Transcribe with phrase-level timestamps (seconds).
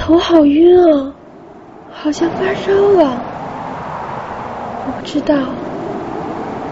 [0.00, 1.12] 头好晕啊，
[1.92, 3.12] 好像发烧了。
[4.86, 5.34] 我不知道，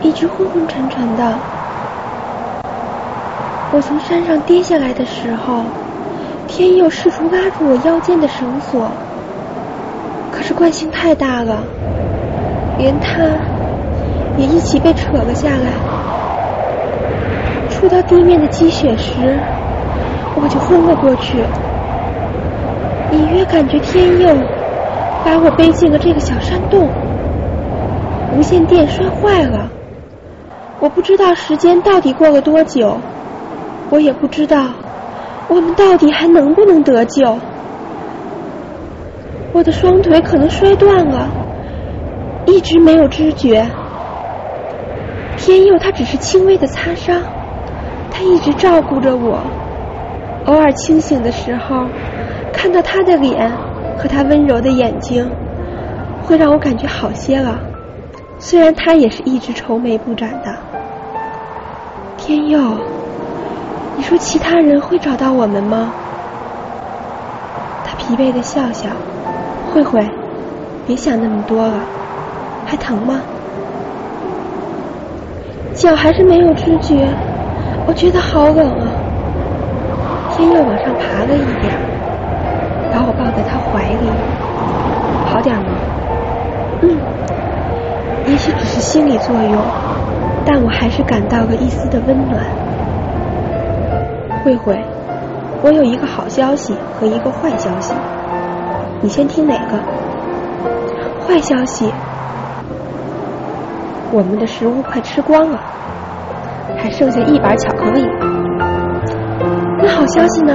[0.01, 1.35] 一直昏昏沉沉的。
[3.71, 5.61] 我从山上跌下来的时候，
[6.49, 8.89] 天佑试图拉住我腰间的绳索，
[10.33, 11.59] 可是惯性太大了，
[12.79, 13.25] 连他
[14.39, 15.71] 也一起被扯了下来。
[17.69, 19.39] 触到地面的积雪时，
[20.35, 21.45] 我就昏了过去。
[23.13, 24.29] 隐约感觉天佑
[25.25, 26.89] 把我背进了这个小山洞，
[28.37, 29.71] 无线电摔坏了。
[30.81, 32.99] 我不知道时间到底过了多久。
[33.91, 34.67] 我也不知道，
[35.49, 37.39] 我们到底还能不能得救？
[39.55, 41.27] 我的双腿可能摔断了，
[42.45, 43.67] 一直没有知觉。
[45.39, 47.23] 天佑他只是轻微的擦伤，
[48.11, 49.41] 他一直照顾着我。
[50.45, 51.87] 偶尔清醒的时候，
[52.61, 53.49] 看到他的脸
[53.97, 55.31] 和他温柔的眼睛，
[56.25, 57.57] 会让我感觉好些了。
[58.41, 60.53] 虽然他也是一直愁眉不展的，
[62.17, 62.59] 天佑。
[63.97, 65.93] 你说其他人会找到我们吗？
[67.85, 68.89] 他疲惫的笑笑，
[69.73, 70.05] 慧慧，
[70.85, 71.75] 别想那么多了，
[72.67, 73.21] 还疼吗？
[75.75, 77.07] 脚还是没有知觉，
[77.87, 78.89] 我觉得好冷啊。
[80.37, 81.73] 天佑往上爬了一点，
[82.93, 84.11] 把我抱在他怀里，
[85.27, 85.65] 好点吗？
[86.83, 86.97] 嗯，
[88.27, 89.61] 也许只是心理作用，
[90.45, 92.45] 但我还是感到了一丝的温暖。
[94.45, 94.79] 慧慧，
[95.63, 97.93] 我有一个好消息和一个坏消息，
[99.01, 99.79] 你先听哪个？
[101.27, 101.93] 坏消息，
[104.11, 105.59] 我们的食物快吃光了，
[106.79, 108.09] 还剩下一板巧克力。
[109.81, 110.55] 那好消息呢？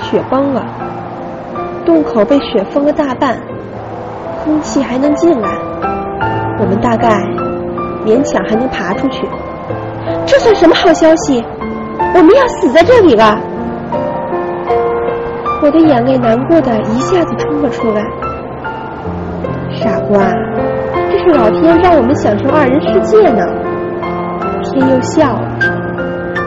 [0.00, 0.64] 雪崩了，
[1.84, 3.38] 洞口被雪封了大半，
[4.44, 5.48] 空气还能进来，
[6.58, 7.08] 我们大概
[8.04, 9.26] 勉强还能爬出去。
[10.26, 11.44] 这算什么好消息？
[12.14, 13.38] 我们要死在这里了！
[15.62, 18.02] 我的眼泪难过的一下子冲了出来。
[19.74, 20.18] 傻瓜，
[21.10, 23.44] 这是老天让我们享受二人世界呢。
[24.64, 25.48] 天又笑了，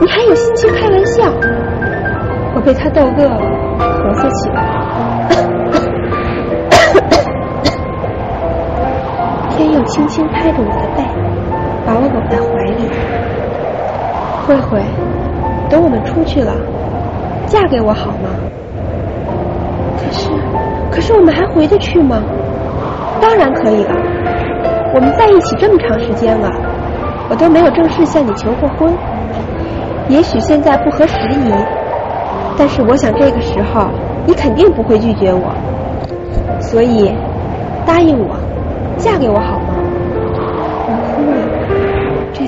[0.02, 1.32] 你还有心情开玩笑？
[2.56, 3.42] 我被他逗乐了，
[3.80, 4.73] 咳嗽起来。
[9.74, 11.04] 又轻轻拍着我的背，
[11.86, 12.90] 把我搂在怀里。
[14.46, 14.82] 慧慧。
[15.70, 16.54] 等我们出去了，
[17.48, 18.30] 嫁给我好吗？
[19.98, 20.30] 可是，
[20.92, 22.22] 可是我们还回得去吗？
[23.20, 23.96] 当然可以了。
[24.94, 26.48] 我们在一起这么长时间了，
[27.28, 28.94] 我都没有正式向你求过婚。
[30.10, 31.52] 也许现在不合时宜，
[32.56, 33.88] 但是我想这个时候
[34.28, 35.56] 你肯定不会拒绝我。
[36.60, 37.12] 所以，
[37.84, 38.36] 答应我，
[38.98, 39.60] 嫁给我好？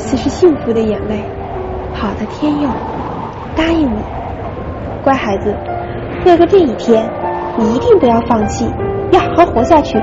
[0.08, 1.24] 这是幸福的眼泪。
[1.94, 2.70] 好的，天佑。
[3.56, 3.98] 答应你，
[5.04, 5.56] 乖孩子，
[6.26, 7.10] 为了这一天，
[7.58, 8.70] 你一定不要放弃，
[9.12, 9.98] 要好好活下去。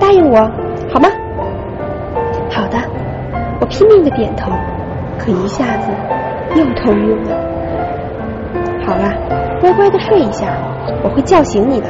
[0.00, 0.38] 答应我，
[0.92, 1.08] 好吗？
[2.50, 2.76] 好的，
[3.60, 4.50] 我拼命的点头，
[5.16, 5.90] 可一下子
[6.56, 7.36] 又头晕了。
[8.84, 9.12] 好了，
[9.60, 10.46] 乖乖的睡一下，
[11.04, 11.86] 我会叫醒你的。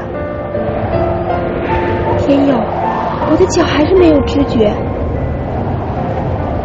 [2.19, 2.55] 天佑，
[3.31, 4.71] 我的脚还是没有知觉。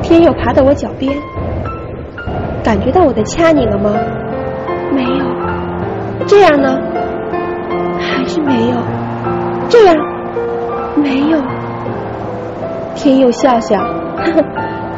[0.04, 1.12] 天佑爬到我脚边，
[2.62, 3.90] 感觉到我在掐你了吗？
[4.92, 5.26] 没有，
[6.28, 6.78] 这样呢？
[8.00, 8.76] 还是没有，
[9.70, 9.96] 这样
[10.96, 11.42] 没有。
[12.96, 14.44] 天佑笑笑，呵呵，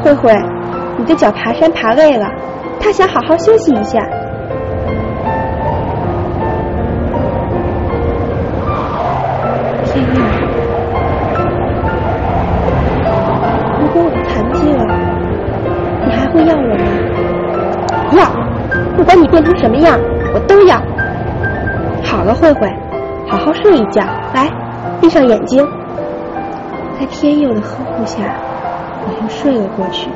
[0.04, 0.36] 慧慧，
[0.98, 2.28] 你的脚爬山爬累了，
[2.80, 4.00] 他想好好休息一下。
[9.86, 10.22] 天佑，
[16.68, 18.18] 我？
[18.18, 18.26] 要。
[18.98, 20.00] 不管你变成什么样，
[20.34, 20.82] 我都要。
[22.04, 22.68] 好了，慧慧，
[23.28, 24.02] 好好睡一觉。
[24.34, 24.50] 来，
[25.02, 25.68] 闭上眼睛。
[26.98, 28.20] 在天佑的呵护下，
[29.06, 30.10] 我又睡了过去。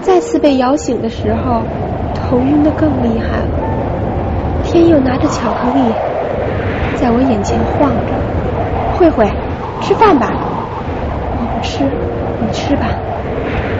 [0.00, 1.60] 再次被摇醒的时候，
[2.14, 3.48] 头晕的更厉害了。
[4.64, 5.82] 天佑拿着巧克力，
[6.96, 8.96] 在我眼前晃着。
[8.96, 9.30] 慧慧，
[9.82, 10.30] 吃饭吧。
[11.38, 12.86] 我不吃，你吃吧。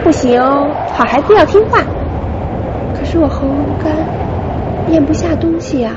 [0.03, 0.41] 不行，
[0.93, 1.79] 好孩子要听话。
[2.93, 3.93] 可是我喉咙干，
[4.87, 5.93] 咽不下东西呀。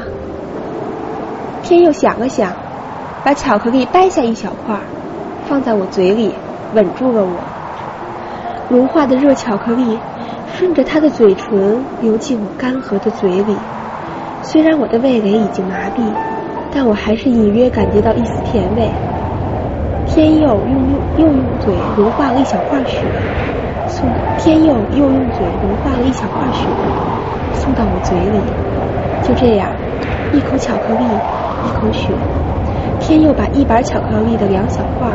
[1.63, 2.53] 天佑想了想，
[3.25, 4.77] 把巧克力掰下一小块，
[5.47, 6.35] 放在我嘴里，
[6.75, 7.31] 吻住了我。
[8.69, 9.99] 融化的热巧克力
[10.53, 13.57] 顺着他的嘴唇流进我干涸的嘴里。
[14.43, 16.13] 虽然我的味蕾已经麻痹，
[16.71, 18.91] 但我还是隐约感觉到一丝甜味。
[20.07, 23.01] 天佑用用又用嘴融化了一小块雪，
[23.87, 24.09] 送
[24.39, 26.67] 天佑又用嘴融化了一小块雪，
[27.53, 28.41] 送到我嘴里。
[29.23, 29.69] 就这样，
[30.33, 32.09] 一口巧克力，一口雪。
[33.01, 35.09] 天佑把一板巧克力的两小块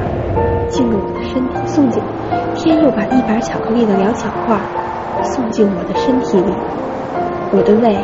[0.70, 2.02] 进入我的身体，送进
[2.56, 4.58] 天佑把一板巧克力的两小块
[5.24, 6.54] 送进我的身体里。
[7.52, 7.98] 我的胃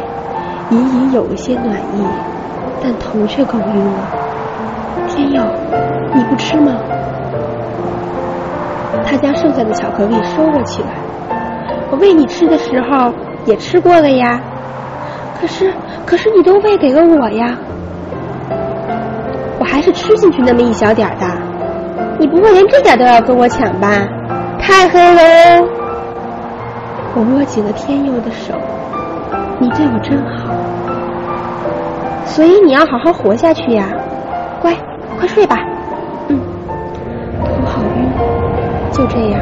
[0.71, 2.03] 隐隐有一些暖意，
[2.81, 3.99] 但头却更晕了。
[5.07, 5.43] 天佑，
[6.13, 6.73] 你不吃吗？
[9.05, 10.89] 他将剩下的巧克力收了起来。
[11.91, 13.13] 我喂你吃的时候
[13.45, 14.41] 也吃过了呀。
[15.39, 15.71] 可是，
[16.05, 17.55] 可是你都喂给了我呀。
[19.59, 21.25] 我还是吃进去那么一小点儿的。
[22.19, 24.07] 你不会连这点都要跟我抢吧？
[24.59, 25.67] 太黑喽！
[27.13, 28.53] 我握紧了天佑的手。
[29.59, 30.53] 你对我真好，
[32.25, 33.87] 所以你要好好活下去呀，
[34.61, 34.73] 乖，
[35.17, 35.57] 快睡吧。
[38.95, 39.41] 就这样，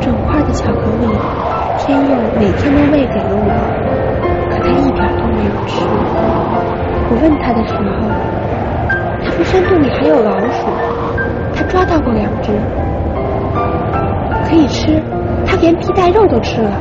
[0.00, 1.06] 整块的巧克力，
[1.78, 3.46] 天佑每天都喂给了我，
[4.50, 5.86] 可他一点都没有吃。
[7.08, 7.80] 我问他的时候，
[9.22, 10.66] 他说山洞里还有老鼠，
[11.54, 12.50] 他抓到过两只，
[14.44, 15.00] 可以吃，
[15.46, 16.72] 他连皮带肉都吃了，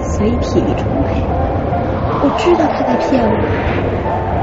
[0.00, 1.20] 所以体力充沛。
[2.24, 3.30] 我知道他在骗我，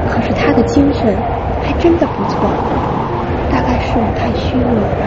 [0.08, 1.12] 可是他的精神
[1.60, 2.48] 还真的不错。
[3.80, 5.04] 是我太虚弱了吧，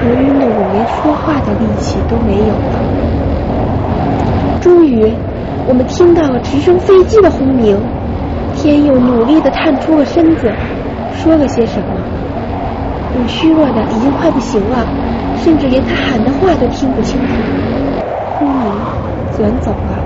[0.00, 2.78] 头晕的我连说话的力气都没有了。
[4.60, 5.12] 终于，
[5.66, 7.78] 我们听到了直升飞机的轰鸣。
[8.54, 10.52] 天佑努力的探出了身子，
[11.14, 11.86] 说了些什么。
[13.14, 14.86] 我虚弱的已经快不行了，
[15.36, 17.34] 甚至连他喊的话都听不清楚。
[18.38, 18.72] 轰鸣，
[19.36, 19.98] 转走了。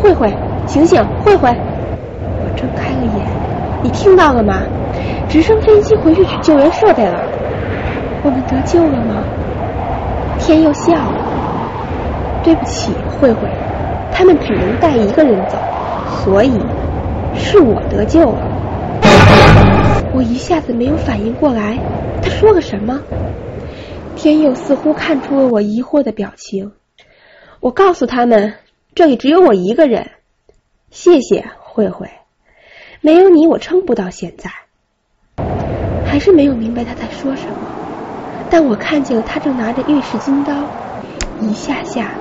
[0.00, 0.32] 慧慧。
[0.66, 1.50] 醒醒，慧慧！
[1.50, 3.26] 我睁开了眼，
[3.82, 4.62] 你听到了吗？
[5.28, 7.20] 直升飞机回去取救援设备了。
[8.22, 9.24] 我们得救了吗？
[10.38, 11.32] 天佑笑了。
[12.42, 13.48] 对不起，慧慧，
[14.12, 15.56] 他们只能带一个人走，
[16.22, 16.52] 所以
[17.34, 18.38] 是我得救了。
[20.12, 21.78] 我一下子没有反应过来，
[22.22, 23.00] 他说了什么？
[24.14, 26.72] 天佑似乎看出了我疑惑的表情。
[27.60, 28.54] 我告诉他们，
[28.94, 30.10] 这里只有我一个人。
[30.90, 32.10] 谢谢慧慧，
[33.00, 34.50] 没有你我撑不到现在。
[36.14, 37.56] 还是没有明白他在说什么，
[38.48, 40.52] 但我看见了他正拿着玉石金刀，
[41.40, 42.12] 一下下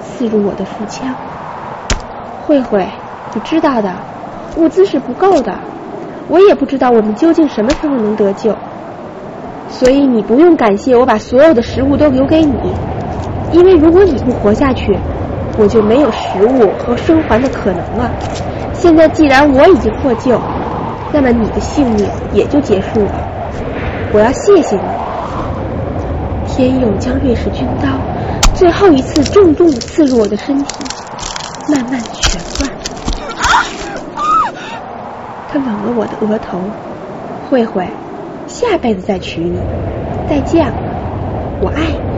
[0.00, 1.14] 刺入我的腹腔。
[2.46, 2.88] 慧慧，
[3.34, 3.92] 你知道的，
[4.56, 5.54] 物资是不够的，
[6.30, 8.56] 我也不知道我们究竟什么时候能得救，
[9.68, 12.72] 所以你不用感谢我把所有的食物都留给你，
[13.52, 14.98] 因为如果你不活下去。
[15.60, 18.08] 我就没有食物和生还的可能了。
[18.72, 20.40] 现在既然我已经获救，
[21.12, 23.12] 那么你的性命也就结束了。
[24.12, 24.82] 我要谢谢你。
[26.46, 27.88] 天佑将瑞士军刀
[28.54, 30.66] 最后一次重重的刺入我的身体，
[31.72, 32.70] 慢慢的旋转。
[35.50, 36.60] 他吻了我的额头。
[37.48, 37.88] 慧慧，
[38.46, 39.58] 下辈子再娶你。
[40.28, 40.74] 再见了，
[41.62, 42.17] 我爱你。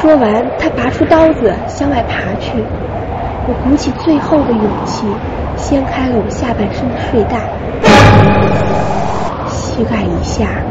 [0.00, 2.52] 说完，他拔出刀子向外爬去。
[3.48, 5.04] 我鼓起最后的勇气，
[5.56, 7.50] 掀开了我下半身的睡袋。
[9.48, 10.62] 膝盖以下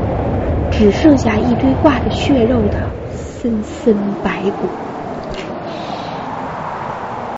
[0.72, 3.94] 只剩下一堆挂着血肉的森森
[4.24, 4.68] 白骨。